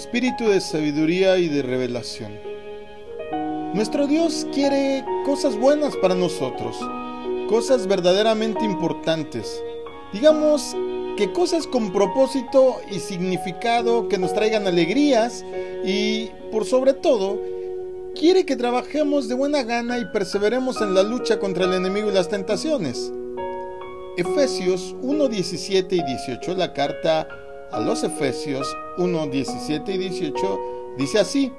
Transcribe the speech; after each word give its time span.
espíritu 0.00 0.48
de 0.48 0.62
sabiduría 0.62 1.36
y 1.36 1.48
de 1.48 1.60
revelación. 1.60 2.32
Nuestro 3.74 4.06
Dios 4.06 4.46
quiere 4.50 5.04
cosas 5.26 5.58
buenas 5.58 5.94
para 5.96 6.14
nosotros, 6.14 6.74
cosas 7.50 7.86
verdaderamente 7.86 8.64
importantes. 8.64 9.62
Digamos 10.14 10.74
que 11.18 11.30
cosas 11.32 11.66
con 11.66 11.92
propósito 11.92 12.80
y 12.90 12.98
significado 12.98 14.08
que 14.08 14.16
nos 14.16 14.32
traigan 14.32 14.66
alegrías 14.66 15.44
y, 15.84 16.30
por 16.50 16.64
sobre 16.64 16.94
todo, 16.94 17.38
quiere 18.18 18.46
que 18.46 18.56
trabajemos 18.56 19.28
de 19.28 19.34
buena 19.34 19.64
gana 19.64 19.98
y 19.98 20.06
perseveremos 20.06 20.80
en 20.80 20.94
la 20.94 21.02
lucha 21.02 21.38
contra 21.38 21.66
el 21.66 21.74
enemigo 21.74 22.08
y 22.08 22.14
las 22.14 22.30
tentaciones. 22.30 23.12
Efesios 24.16 24.96
1, 25.02 25.28
17 25.28 25.94
y 25.94 26.02
18, 26.02 26.54
la 26.54 26.72
carta 26.72 27.28
a 27.70 27.80
los 27.80 28.02
Efesios 28.02 28.66
1, 29.00 29.26
17 29.28 29.92
y 29.94 29.98
18 29.98 30.60
dice 30.98 31.18
así, 31.18 31.50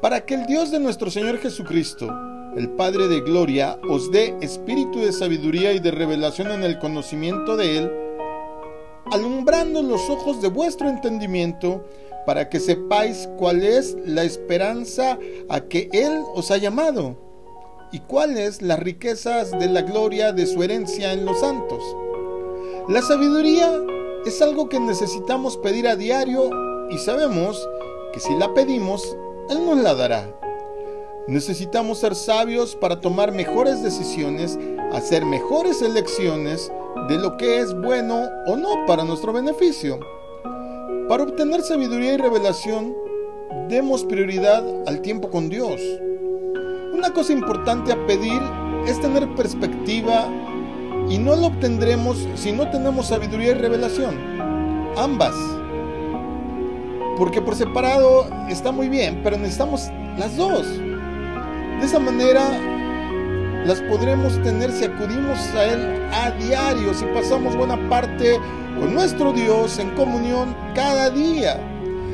para 0.00 0.24
que 0.24 0.34
el 0.34 0.46
Dios 0.46 0.70
de 0.70 0.78
nuestro 0.78 1.10
Señor 1.10 1.38
Jesucristo, 1.38 2.08
el 2.56 2.70
Padre 2.70 3.08
de 3.08 3.20
Gloria, 3.20 3.76
os 3.88 4.12
dé 4.12 4.36
espíritu 4.40 5.00
de 5.00 5.12
sabiduría 5.12 5.72
y 5.72 5.80
de 5.80 5.90
revelación 5.90 6.52
en 6.52 6.62
el 6.62 6.78
conocimiento 6.78 7.56
de 7.56 7.78
Él, 7.78 7.92
alumbrando 9.10 9.82
los 9.82 10.08
ojos 10.08 10.40
de 10.40 10.48
vuestro 10.48 10.88
entendimiento, 10.88 11.84
para 12.24 12.48
que 12.48 12.60
sepáis 12.60 13.28
cuál 13.36 13.64
es 13.64 13.96
la 14.04 14.22
esperanza 14.22 15.18
a 15.48 15.60
que 15.62 15.88
Él 15.92 16.22
os 16.34 16.52
ha 16.52 16.58
llamado, 16.58 17.16
y 17.90 18.00
cuáles 18.00 18.62
las 18.62 18.78
riquezas 18.78 19.50
de 19.58 19.66
la 19.66 19.82
gloria 19.82 20.32
de 20.32 20.46
su 20.46 20.62
herencia 20.62 21.12
en 21.12 21.24
los 21.24 21.40
santos. 21.40 21.82
La 22.88 23.02
sabiduría 23.02 23.82
es 24.26 24.42
algo 24.42 24.68
que 24.68 24.80
necesitamos 24.80 25.56
pedir 25.56 25.88
a 25.88 25.96
diario 25.96 26.50
y 26.90 26.98
sabemos 26.98 27.68
que 28.12 28.20
si 28.20 28.34
la 28.34 28.52
pedimos, 28.54 29.16
Él 29.48 29.64
nos 29.64 29.78
la 29.78 29.94
dará. 29.94 30.34
Necesitamos 31.26 31.98
ser 31.98 32.14
sabios 32.14 32.74
para 32.74 33.00
tomar 33.00 33.32
mejores 33.32 33.82
decisiones, 33.82 34.58
hacer 34.92 35.26
mejores 35.26 35.82
elecciones 35.82 36.72
de 37.08 37.18
lo 37.18 37.36
que 37.36 37.60
es 37.60 37.74
bueno 37.80 38.28
o 38.46 38.56
no 38.56 38.86
para 38.86 39.04
nuestro 39.04 39.32
beneficio. 39.32 40.00
Para 41.08 41.24
obtener 41.24 41.62
sabiduría 41.62 42.14
y 42.14 42.16
revelación, 42.16 42.94
demos 43.68 44.04
prioridad 44.04 44.64
al 44.86 45.02
tiempo 45.02 45.30
con 45.30 45.48
Dios. 45.48 45.80
Una 46.92 47.12
cosa 47.12 47.32
importante 47.32 47.92
a 47.92 48.06
pedir 48.06 48.40
es 48.86 49.00
tener 49.00 49.34
perspectiva 49.34 50.28
y 51.10 51.18
no 51.18 51.36
lo 51.36 51.46
obtendremos 51.46 52.26
si 52.34 52.52
no 52.52 52.70
tenemos 52.70 53.06
sabiduría 53.06 53.50
y 53.50 53.54
revelación. 53.54 54.16
Ambas. 54.96 55.34
Porque 57.16 57.42
por 57.42 57.54
separado 57.54 58.28
está 58.48 58.72
muy 58.72 58.88
bien, 58.88 59.20
pero 59.22 59.36
necesitamos 59.36 59.88
las 60.18 60.36
dos. 60.36 60.66
De 60.78 61.84
esa 61.84 61.98
manera 61.98 62.50
las 63.64 63.80
podremos 63.82 64.40
tener 64.42 64.70
si 64.72 64.84
acudimos 64.84 65.38
a 65.54 65.64
Él 65.64 66.02
a 66.12 66.30
diario, 66.32 66.94
si 66.94 67.04
pasamos 67.06 67.56
buena 67.56 67.76
parte 67.88 68.38
con 68.78 68.94
nuestro 68.94 69.32
Dios 69.32 69.78
en 69.78 69.90
comunión 69.90 70.56
cada 70.74 71.10
día. 71.10 71.60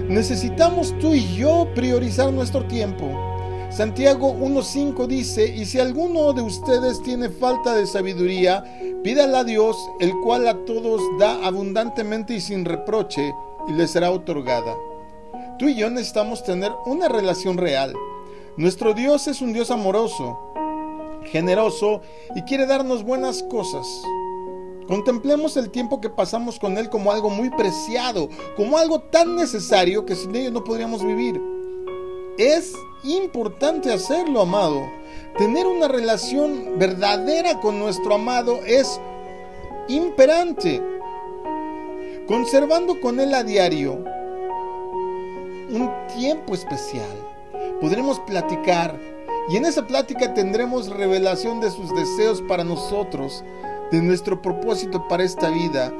Necesitamos 0.08 0.98
tú 0.98 1.14
y 1.14 1.34
yo 1.34 1.68
priorizar 1.74 2.32
nuestro 2.32 2.64
tiempo. 2.64 3.33
Santiago 3.76 4.32
1.5 4.32 5.08
dice, 5.08 5.48
y 5.48 5.64
si 5.64 5.80
alguno 5.80 6.32
de 6.32 6.42
ustedes 6.42 7.02
tiene 7.02 7.28
falta 7.28 7.74
de 7.74 7.88
sabiduría, 7.88 8.62
pídala 9.02 9.40
a 9.40 9.44
Dios, 9.44 9.76
el 9.98 10.12
cual 10.22 10.46
a 10.46 10.64
todos 10.64 11.02
da 11.18 11.44
abundantemente 11.44 12.34
y 12.34 12.40
sin 12.40 12.64
reproche, 12.64 13.34
y 13.66 13.72
le 13.72 13.88
será 13.88 14.12
otorgada. 14.12 14.76
Tú 15.58 15.66
y 15.66 15.74
yo 15.74 15.90
necesitamos 15.90 16.44
tener 16.44 16.70
una 16.86 17.08
relación 17.08 17.58
real. 17.58 17.92
Nuestro 18.56 18.94
Dios 18.94 19.26
es 19.26 19.40
un 19.40 19.52
Dios 19.52 19.72
amoroso, 19.72 20.38
generoso 21.32 22.00
y 22.36 22.42
quiere 22.42 22.66
darnos 22.66 23.02
buenas 23.02 23.42
cosas. 23.42 23.88
Contemplemos 24.86 25.56
el 25.56 25.70
tiempo 25.70 26.00
que 26.00 26.10
pasamos 26.10 26.60
con 26.60 26.78
Él 26.78 26.90
como 26.90 27.10
algo 27.10 27.28
muy 27.28 27.50
preciado, 27.50 28.28
como 28.56 28.78
algo 28.78 29.00
tan 29.00 29.34
necesario 29.34 30.06
que 30.06 30.14
sin 30.14 30.36
ello 30.36 30.52
no 30.52 30.62
podríamos 30.62 31.04
vivir. 31.04 31.53
Es 32.38 32.74
importante 33.04 33.92
hacerlo, 33.92 34.40
amado. 34.40 34.90
Tener 35.38 35.68
una 35.68 35.86
relación 35.86 36.80
verdadera 36.80 37.60
con 37.60 37.78
nuestro 37.78 38.16
amado 38.16 38.58
es 38.66 39.00
imperante. 39.86 40.82
Conservando 42.26 43.00
con 43.00 43.20
Él 43.20 43.34
a 43.34 43.44
diario 43.44 43.92
un 45.70 45.90
tiempo 46.16 46.54
especial, 46.54 47.06
podremos 47.80 48.18
platicar 48.20 48.98
y 49.48 49.56
en 49.56 49.66
esa 49.66 49.86
plática 49.86 50.34
tendremos 50.34 50.88
revelación 50.88 51.60
de 51.60 51.70
sus 51.70 51.94
deseos 51.94 52.42
para 52.42 52.64
nosotros, 52.64 53.44
de 53.92 54.02
nuestro 54.02 54.42
propósito 54.42 55.06
para 55.06 55.22
esta 55.22 55.50
vida 55.50 55.92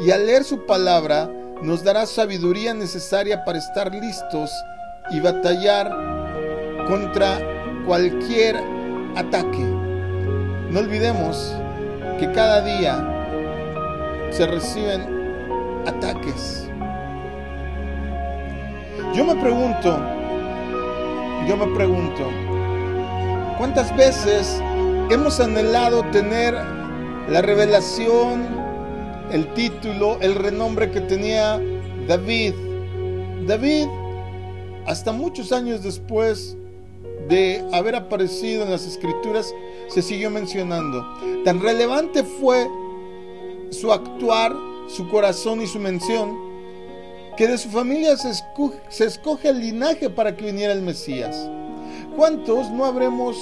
y 0.00 0.10
al 0.10 0.26
leer 0.26 0.44
su 0.44 0.64
palabra 0.64 1.30
nos 1.60 1.84
dará 1.84 2.06
sabiduría 2.06 2.72
necesaria 2.72 3.44
para 3.44 3.58
estar 3.58 3.94
listos 3.94 4.50
y 5.10 5.20
batallar 5.20 5.90
contra 6.86 7.38
cualquier 7.86 8.56
ataque. 9.16 9.64
No 10.70 10.80
olvidemos 10.80 11.54
que 12.18 12.30
cada 12.32 12.62
día 12.62 14.28
se 14.30 14.46
reciben 14.46 15.02
ataques. 15.86 16.68
Yo 19.14 19.24
me 19.24 19.34
pregunto, 19.36 19.98
yo 21.46 21.56
me 21.56 21.66
pregunto, 21.74 22.30
¿cuántas 23.58 23.94
veces 23.96 24.62
hemos 25.10 25.38
anhelado 25.40 26.02
tener 26.12 26.54
la 27.28 27.42
revelación, 27.42 28.46
el 29.30 29.52
título, 29.54 30.18
el 30.20 30.34
renombre 30.34 30.90
que 30.90 31.00
tenía 31.02 31.60
David? 32.06 32.54
David 33.46 33.86
hasta 34.86 35.12
muchos 35.12 35.52
años 35.52 35.82
después 35.82 36.56
de 37.28 37.64
haber 37.72 37.94
aparecido 37.94 38.64
en 38.64 38.70
las 38.70 38.86
escrituras, 38.86 39.54
se 39.88 40.02
siguió 40.02 40.30
mencionando. 40.30 41.04
Tan 41.44 41.60
relevante 41.60 42.24
fue 42.24 42.68
su 43.70 43.92
actuar, 43.92 44.54
su 44.88 45.08
corazón 45.08 45.62
y 45.62 45.66
su 45.66 45.78
mención, 45.78 46.36
que 47.36 47.46
de 47.48 47.58
su 47.58 47.70
familia 47.70 48.16
se 48.16 49.04
escoge, 49.04 49.48
el 49.48 49.60
linaje 49.60 50.10
para 50.10 50.36
que 50.36 50.46
viniera 50.46 50.72
el 50.72 50.82
Mesías. 50.82 51.48
¿Cuántos 52.16 52.70
no 52.70 52.84
habremos 52.84 53.36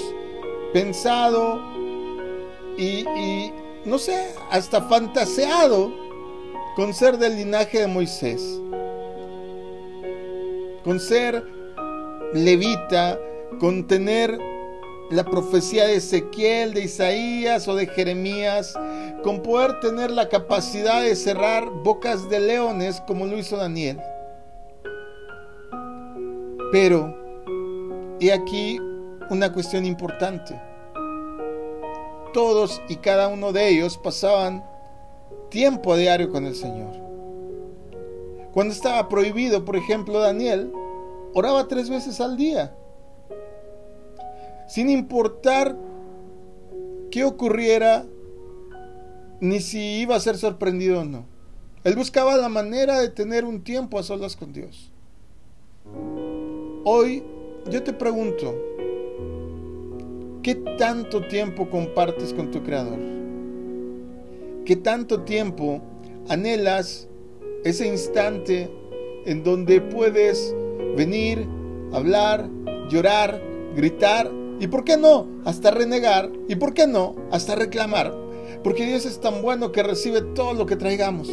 pensado 0.72 1.60
y, 2.78 3.04
y 3.18 3.52
no 3.84 3.98
sé, 3.98 4.34
hasta 4.50 4.82
fantaseado 4.82 5.92
con 6.76 6.94
ser 6.94 7.18
del 7.18 7.36
linaje 7.36 7.80
de 7.80 7.86
Moisés? 7.88 8.60
Con 10.84 11.00
ser 11.00 11.44
levita, 12.32 13.18
con 13.58 13.86
tener 13.86 14.38
la 15.10 15.24
profecía 15.24 15.86
de 15.86 15.96
Ezequiel, 15.96 16.72
de 16.72 16.82
Isaías 16.82 17.66
o 17.66 17.74
de 17.74 17.86
Jeremías, 17.86 18.74
con 19.22 19.42
poder 19.42 19.80
tener 19.80 20.10
la 20.10 20.28
capacidad 20.28 21.02
de 21.02 21.16
cerrar 21.16 21.68
bocas 21.68 22.28
de 22.30 22.40
leones 22.40 23.00
como 23.06 23.26
lo 23.26 23.36
hizo 23.36 23.56
Daniel. 23.56 24.00
Pero, 26.70 27.16
he 28.20 28.32
aquí 28.32 28.78
una 29.30 29.52
cuestión 29.52 29.84
importante. 29.84 30.60
Todos 32.32 32.80
y 32.88 32.96
cada 32.96 33.26
uno 33.26 33.52
de 33.52 33.68
ellos 33.68 33.98
pasaban 33.98 34.64
tiempo 35.48 35.92
a 35.92 35.96
diario 35.96 36.30
con 36.30 36.46
el 36.46 36.54
Señor. 36.54 37.09
Cuando 38.52 38.74
estaba 38.74 39.08
prohibido, 39.08 39.64
por 39.64 39.76
ejemplo, 39.76 40.18
Daniel 40.18 40.72
oraba 41.34 41.68
tres 41.68 41.88
veces 41.88 42.20
al 42.20 42.36
día. 42.36 42.74
Sin 44.68 44.90
importar 44.90 45.76
qué 47.10 47.24
ocurriera, 47.24 48.04
ni 49.40 49.60
si 49.60 50.00
iba 50.00 50.16
a 50.16 50.20
ser 50.20 50.36
sorprendido 50.36 51.00
o 51.00 51.04
no. 51.04 51.24
Él 51.82 51.96
buscaba 51.96 52.36
la 52.36 52.48
manera 52.48 53.00
de 53.00 53.08
tener 53.08 53.44
un 53.44 53.62
tiempo 53.62 53.98
a 53.98 54.02
solas 54.02 54.36
con 54.36 54.52
Dios. 54.52 54.90
Hoy 56.84 57.22
yo 57.70 57.82
te 57.82 57.92
pregunto, 57.92 58.54
¿qué 60.42 60.54
tanto 60.78 61.26
tiempo 61.26 61.70
compartes 61.70 62.34
con 62.34 62.50
tu 62.50 62.62
Creador? 62.62 62.98
¿Qué 64.64 64.76
tanto 64.76 65.22
tiempo 65.22 65.80
anhelas 66.28 67.08
ese 67.64 67.86
instante 67.86 68.70
en 69.26 69.42
donde 69.42 69.80
puedes 69.80 70.54
venir, 70.96 71.46
hablar, 71.92 72.48
llorar, 72.88 73.40
gritar 73.76 74.30
y, 74.58 74.66
¿por 74.66 74.84
qué 74.84 74.96
no?, 74.96 75.26
hasta 75.44 75.70
renegar 75.70 76.30
y, 76.48 76.56
¿por 76.56 76.74
qué 76.74 76.86
no?, 76.86 77.16
hasta 77.30 77.54
reclamar. 77.54 78.14
Porque 78.62 78.86
Dios 78.86 79.06
es 79.06 79.20
tan 79.20 79.42
bueno 79.42 79.72
que 79.72 79.82
recibe 79.82 80.20
todo 80.22 80.54
lo 80.54 80.66
que 80.66 80.76
traigamos. 80.76 81.28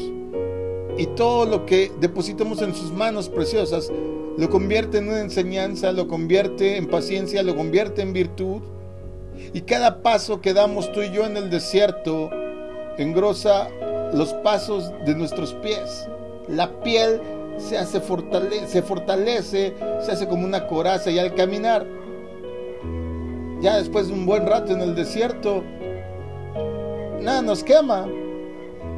y 0.97 1.05
todo 1.07 1.45
lo 1.45 1.65
que 1.65 1.91
depositamos 1.99 2.61
en 2.61 2.73
sus 2.73 2.91
manos 2.91 3.29
preciosas 3.29 3.91
lo 4.37 4.49
convierte 4.49 4.97
en 4.97 5.07
una 5.07 5.21
enseñanza, 5.21 5.91
lo 5.91 6.07
convierte 6.07 6.77
en 6.77 6.87
paciencia, 6.87 7.41
lo 7.43 7.55
convierte 7.55 8.01
en 8.01 8.13
virtud. 8.13 8.61
Y 9.53 9.61
cada 9.61 10.01
paso 10.03 10.41
que 10.41 10.53
damos 10.53 10.91
tú 10.91 11.01
y 11.01 11.11
yo 11.11 11.25
en 11.25 11.37
el 11.37 11.49
desierto 11.49 12.29
engrosa 12.97 13.69
los 14.13 14.33
pasos 14.33 14.91
de 15.05 15.15
nuestros 15.15 15.53
pies. 15.55 16.07
La 16.47 16.81
piel 16.81 17.21
se 17.57 17.77
hace 17.77 17.99
se 17.99 18.81
fortalece, 18.81 19.73
se 20.01 20.11
hace 20.11 20.27
como 20.27 20.45
una 20.45 20.67
coraza 20.67 21.11
y 21.11 21.19
al 21.19 21.33
caminar, 21.33 21.85
ya 23.61 23.77
después 23.77 24.07
de 24.07 24.13
un 24.13 24.25
buen 24.25 24.45
rato 24.45 24.71
en 24.73 24.81
el 24.81 24.95
desierto, 24.95 25.63
nada 27.21 27.41
nos 27.41 27.63
quema, 27.63 28.07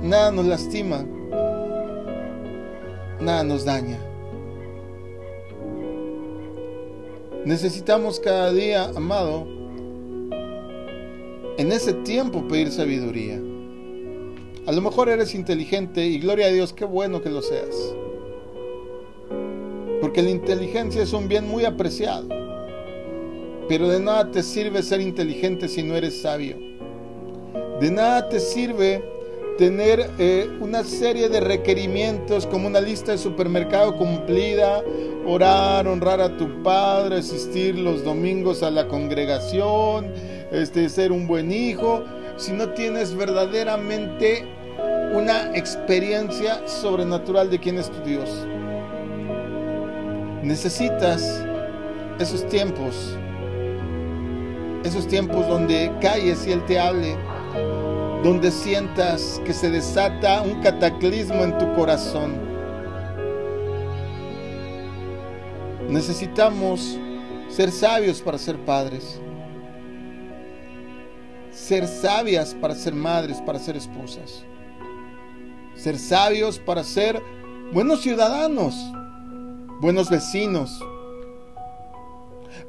nada 0.02 0.32
nos 0.32 0.46
lastima, 0.46 1.06
nada 3.20 3.44
nos 3.44 3.66
daña. 3.66 3.98
Necesitamos 7.46 8.20
cada 8.20 8.52
día, 8.52 8.92
amado, 8.96 9.48
en 11.58 11.72
ese 11.72 11.94
tiempo 11.94 12.48
pedir 12.48 12.72
sabiduría. 12.72 13.49
A 14.70 14.72
lo 14.72 14.82
mejor 14.82 15.10
eres 15.10 15.34
inteligente 15.34 16.06
y 16.06 16.20
gloria 16.20 16.46
a 16.46 16.52
Dios, 16.52 16.74
qué 16.74 16.86
bueno 16.86 17.24
que 17.24 17.32
lo 17.32 17.42
seas. 17.42 17.76
Porque 20.00 20.22
la 20.22 20.30
inteligencia 20.30 21.02
es 21.02 21.12
un 21.12 21.28
bien 21.28 21.48
muy 21.48 21.66
apreciado. 21.66 22.28
Pero 23.68 23.88
de 23.88 24.00
nada 24.00 24.30
te 24.30 24.44
sirve 24.44 24.84
ser 24.84 25.02
inteligente 25.02 25.68
si 25.68 25.82
no 25.82 25.96
eres 25.96 26.22
sabio. 26.22 26.56
De 27.80 27.90
nada 27.90 28.30
te 28.30 28.40
sirve 28.40 29.04
tener 29.58 30.08
eh, 30.20 30.48
una 30.62 30.84
serie 30.84 31.30
de 31.30 31.40
requerimientos 31.40 32.46
como 32.46 32.68
una 32.68 32.80
lista 32.80 33.14
de 33.14 33.18
supermercado 33.18 33.98
cumplida, 33.98 34.84
orar, 35.26 35.88
honrar 35.88 36.22
a 36.22 36.38
tu 36.38 36.62
padre, 36.62 37.16
asistir 37.16 37.76
los 37.76 38.04
domingos 38.04 38.62
a 38.62 38.70
la 38.70 38.88
congregación, 38.88 40.14
este, 40.52 40.90
ser 40.90 41.12
un 41.12 41.26
buen 41.26 41.52
hijo, 41.52 42.04
si 42.38 42.52
no 42.54 42.70
tienes 42.70 43.16
verdaderamente 43.16 44.59
una 45.12 45.56
experiencia 45.58 46.68
sobrenatural 46.68 47.50
de 47.50 47.60
quién 47.60 47.78
es 47.80 47.90
tu 47.90 48.00
Dios. 48.02 48.30
Necesitas 50.44 51.44
esos 52.20 52.48
tiempos, 52.48 53.18
esos 54.84 55.08
tiempos 55.08 55.48
donde 55.48 55.92
calles 56.00 56.46
y 56.46 56.52
Él 56.52 56.64
te 56.66 56.80
hable, 56.80 57.18
donde 58.24 58.52
sientas 58.52 59.42
que 59.46 59.54
se 59.54 59.72
desata 59.72 60.42
un 60.42 60.62
cataclismo 60.62 61.44
en 61.44 61.58
tu 61.58 61.74
corazón. 61.74 62.38
Necesitamos 65.90 67.00
ser 67.50 67.72
sabios 67.72 68.22
para 68.22 68.38
ser 68.38 68.58
padres, 68.60 69.20
ser 71.50 71.88
sabias 71.88 72.54
para 72.54 72.76
ser 72.76 72.94
madres, 72.94 73.42
para 73.42 73.58
ser 73.58 73.76
esposas 73.76 74.46
ser 75.80 75.98
sabios 75.98 76.60
para 76.60 76.84
ser 76.84 77.22
buenos 77.72 78.02
ciudadanos, 78.02 78.76
buenos 79.80 80.10
vecinos, 80.10 80.84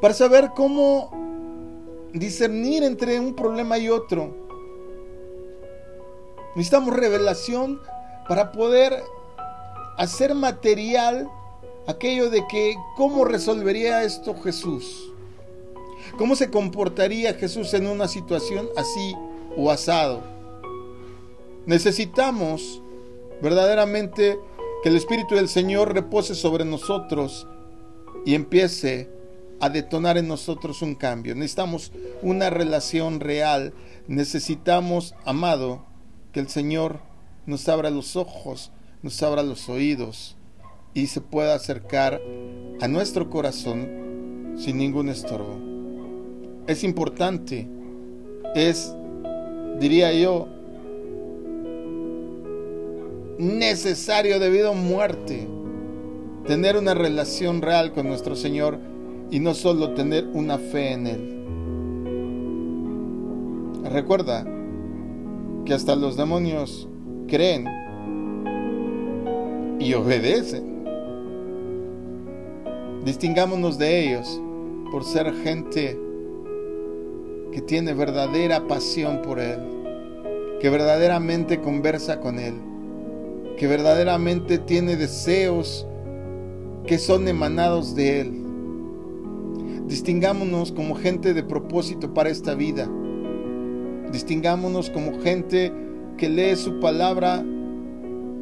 para 0.00 0.14
saber 0.14 0.52
cómo 0.54 1.10
discernir 2.12 2.84
entre 2.84 3.18
un 3.18 3.34
problema 3.34 3.78
y 3.78 3.88
otro. 3.88 4.32
Necesitamos 6.54 6.94
revelación 6.94 7.80
para 8.28 8.52
poder 8.52 9.02
hacer 9.96 10.34
material 10.34 11.28
aquello 11.88 12.30
de 12.30 12.46
que 12.46 12.76
cómo 12.96 13.24
resolvería 13.24 14.04
esto 14.04 14.36
Jesús. 14.40 15.12
¿Cómo 16.16 16.36
se 16.36 16.50
comportaría 16.50 17.34
Jesús 17.34 17.74
en 17.74 17.86
una 17.86 18.06
situación 18.06 18.68
así 18.76 19.16
o 19.56 19.70
asado? 19.70 20.22
Necesitamos 21.66 22.82
verdaderamente 23.42 24.38
que 24.82 24.88
el 24.88 24.96
Espíritu 24.96 25.34
del 25.34 25.48
Señor 25.48 25.92
repose 25.94 26.34
sobre 26.34 26.64
nosotros 26.64 27.46
y 28.24 28.34
empiece 28.34 29.10
a 29.60 29.68
detonar 29.68 30.16
en 30.16 30.26
nosotros 30.26 30.82
un 30.82 30.94
cambio. 30.94 31.34
Necesitamos 31.34 31.92
una 32.22 32.50
relación 32.50 33.20
real. 33.20 33.74
Necesitamos, 34.08 35.14
amado, 35.24 35.84
que 36.32 36.40
el 36.40 36.48
Señor 36.48 37.00
nos 37.46 37.68
abra 37.68 37.90
los 37.90 38.16
ojos, 38.16 38.72
nos 39.02 39.22
abra 39.22 39.42
los 39.42 39.68
oídos 39.68 40.36
y 40.94 41.06
se 41.08 41.20
pueda 41.20 41.54
acercar 41.54 42.20
a 42.80 42.88
nuestro 42.88 43.28
corazón 43.28 44.56
sin 44.56 44.78
ningún 44.78 45.08
estorbo. 45.08 45.58
Es 46.66 46.84
importante, 46.84 47.68
es, 48.54 48.94
diría 49.78 50.12
yo, 50.12 50.48
necesario 53.40 54.38
debido 54.38 54.70
a 54.70 54.74
muerte. 54.74 55.48
Tener 56.46 56.76
una 56.76 56.94
relación 56.94 57.62
real 57.62 57.92
con 57.92 58.06
nuestro 58.06 58.36
Señor 58.36 58.78
y 59.30 59.40
no 59.40 59.54
solo 59.54 59.94
tener 59.94 60.26
una 60.32 60.58
fe 60.58 60.92
en 60.92 61.06
Él. 61.06 61.36
Recuerda 63.90 64.46
que 65.64 65.74
hasta 65.74 65.96
los 65.96 66.16
demonios 66.16 66.86
creen 67.28 67.66
y 69.78 69.94
obedecen. 69.94 70.84
Distingámonos 73.04 73.78
de 73.78 74.04
ellos 74.04 74.40
por 74.92 75.04
ser 75.04 75.32
gente 75.42 75.98
que 77.52 77.62
tiene 77.62 77.94
verdadera 77.94 78.66
pasión 78.68 79.22
por 79.22 79.40
Él, 79.40 79.58
que 80.60 80.68
verdaderamente 80.68 81.60
conversa 81.60 82.20
con 82.20 82.38
Él 82.38 82.69
que 83.60 83.66
verdaderamente 83.66 84.56
tiene 84.56 84.96
deseos 84.96 85.86
que 86.86 86.96
son 86.96 87.28
emanados 87.28 87.94
de 87.94 88.22
Él. 88.22 88.32
Distingámonos 89.86 90.72
como 90.72 90.94
gente 90.94 91.34
de 91.34 91.42
propósito 91.42 92.14
para 92.14 92.30
esta 92.30 92.54
vida. 92.54 92.90
Distingámonos 94.12 94.88
como 94.88 95.20
gente 95.20 95.70
que 96.16 96.30
lee 96.30 96.56
su 96.56 96.80
palabra 96.80 97.44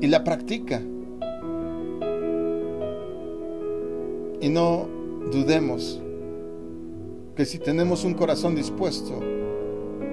y 0.00 0.06
la 0.06 0.22
practica. 0.22 0.82
Y 4.40 4.48
no 4.50 4.86
dudemos 5.32 6.00
que 7.34 7.44
si 7.44 7.58
tenemos 7.58 8.04
un 8.04 8.14
corazón 8.14 8.54
dispuesto, 8.54 9.18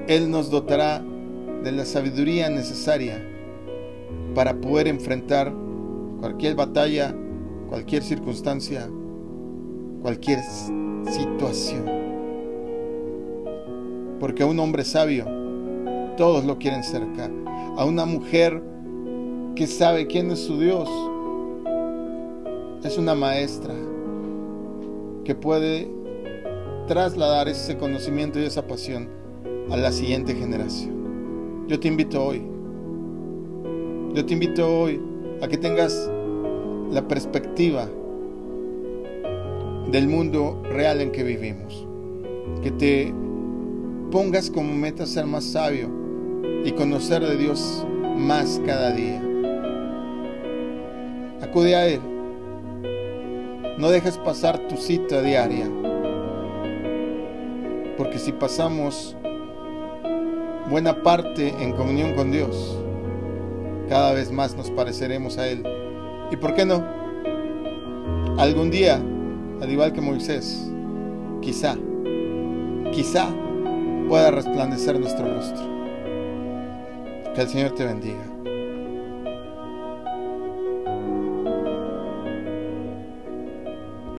Él 0.07 0.31
nos 0.31 0.49
dotará 0.49 1.05
de 1.63 1.71
la 1.71 1.85
sabiduría 1.85 2.49
necesaria 2.49 3.34
para 4.33 4.59
poder 4.59 4.87
enfrentar 4.87 5.53
cualquier 6.19 6.55
batalla, 6.55 7.15
cualquier 7.69 8.03
circunstancia, 8.03 8.89
cualquier 10.01 10.39
situación. 11.09 11.85
Porque 14.19 14.43
a 14.43 14.45
un 14.45 14.59
hombre 14.59 14.83
sabio 14.83 15.25
todos 16.17 16.45
lo 16.45 16.57
quieren 16.57 16.83
cerca. 16.83 17.29
A 17.77 17.85
una 17.85 18.05
mujer 18.05 18.61
que 19.55 19.67
sabe 19.67 20.07
quién 20.07 20.31
es 20.31 20.39
su 20.39 20.59
Dios 20.59 20.89
es 22.83 22.97
una 22.97 23.15
maestra 23.15 23.73
que 25.23 25.33
puede 25.33 25.89
trasladar 26.87 27.47
ese 27.47 27.77
conocimiento 27.77 28.39
y 28.39 28.43
esa 28.43 28.67
pasión 28.67 29.09
a 29.71 29.77
la 29.77 29.91
siguiente 29.91 30.35
generación. 30.35 31.65
Yo 31.67 31.79
te 31.79 31.87
invito 31.87 32.23
hoy 32.23 32.54
yo 34.15 34.25
te 34.25 34.31
invito 34.31 34.65
hoy 34.65 35.01
a 35.41 35.47
que 35.49 35.57
tengas 35.57 36.09
la 36.89 37.05
perspectiva 37.05 37.85
del 39.91 40.07
mundo 40.07 40.63
real 40.63 41.01
en 41.01 41.11
que 41.11 41.21
vivimos. 41.21 41.85
Que 42.63 42.71
te 42.71 43.13
pongas 44.11 44.49
como 44.49 44.73
meta 44.73 45.05
ser 45.05 45.25
más 45.25 45.43
sabio 45.43 45.89
y 46.63 46.71
conocer 46.71 47.23
de 47.23 47.35
Dios 47.35 47.85
más 48.15 48.61
cada 48.65 48.91
día. 48.91 49.21
Acude 51.41 51.75
a 51.75 51.85
Él. 51.85 51.99
No 53.77 53.89
dejes 53.89 54.17
pasar 54.19 54.65
tu 54.69 54.77
cita 54.77 55.21
diaria. 55.21 55.69
Porque 57.97 58.17
si 58.17 58.31
pasamos 58.31 59.17
buena 60.69 61.03
parte 61.03 61.49
en 61.59 61.73
comunión 61.73 62.13
con 62.13 62.31
Dios, 62.31 62.79
cada 63.87 64.13
vez 64.13 64.31
más 64.31 64.55
nos 64.55 64.69
pareceremos 64.71 65.37
a 65.37 65.47
Él. 65.47 65.63
¿Y 66.31 66.35
por 66.37 66.55
qué 66.55 66.65
no? 66.65 66.83
Algún 68.37 68.69
día, 68.71 69.01
al 69.61 69.71
igual 69.71 69.93
que 69.93 70.01
Moisés, 70.01 70.69
quizá, 71.41 71.77
quizá 72.91 73.27
pueda 74.07 74.31
resplandecer 74.31 74.99
nuestro 74.99 75.33
rostro. 75.33 75.63
Que 77.33 77.41
el 77.41 77.47
Señor 77.47 77.71
te 77.71 77.85
bendiga. 77.85 78.34